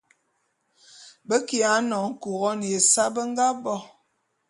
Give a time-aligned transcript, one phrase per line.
[1.27, 3.75] Be kiya nyoñe Couronne ya ésae be nga bo.